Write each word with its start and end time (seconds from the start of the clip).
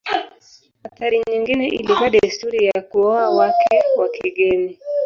Athari 0.83 1.21
nyingine 1.31 1.67
ilikuwa 1.67 2.09
desturi 2.09 2.65
ya 2.65 2.81
kuoa 2.81 3.29
wake 3.29 3.83
wa 3.97 4.09
kigeni. 4.09 4.79